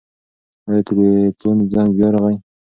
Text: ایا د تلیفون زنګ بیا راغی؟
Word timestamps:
ایا 0.67 0.79
د 0.83 0.85
تلیفون 0.87 1.57
زنګ 1.71 1.89
بیا 1.97 2.09
راغی؟ 2.13 2.35